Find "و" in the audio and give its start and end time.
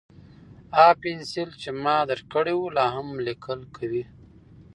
2.57-2.61